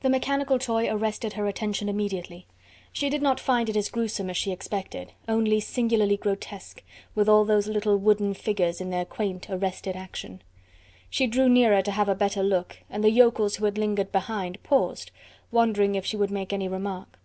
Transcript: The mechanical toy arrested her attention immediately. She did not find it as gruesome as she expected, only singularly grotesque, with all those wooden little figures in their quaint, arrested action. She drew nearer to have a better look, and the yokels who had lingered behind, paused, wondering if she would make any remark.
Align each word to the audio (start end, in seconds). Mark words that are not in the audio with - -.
The 0.00 0.10
mechanical 0.10 0.58
toy 0.58 0.90
arrested 0.92 1.34
her 1.34 1.46
attention 1.46 1.88
immediately. 1.88 2.48
She 2.92 3.08
did 3.08 3.22
not 3.22 3.38
find 3.38 3.68
it 3.68 3.76
as 3.76 3.90
gruesome 3.90 4.28
as 4.28 4.36
she 4.36 4.50
expected, 4.50 5.12
only 5.28 5.60
singularly 5.60 6.16
grotesque, 6.16 6.82
with 7.14 7.28
all 7.28 7.44
those 7.44 7.68
wooden 7.68 7.96
little 8.02 8.34
figures 8.34 8.80
in 8.80 8.90
their 8.90 9.04
quaint, 9.04 9.48
arrested 9.48 9.94
action. 9.94 10.42
She 11.08 11.28
drew 11.28 11.48
nearer 11.48 11.80
to 11.80 11.92
have 11.92 12.08
a 12.08 12.16
better 12.16 12.42
look, 12.42 12.78
and 12.90 13.04
the 13.04 13.12
yokels 13.12 13.54
who 13.54 13.64
had 13.66 13.78
lingered 13.78 14.10
behind, 14.10 14.60
paused, 14.64 15.12
wondering 15.52 15.94
if 15.94 16.04
she 16.04 16.16
would 16.16 16.32
make 16.32 16.52
any 16.52 16.66
remark. 16.66 17.20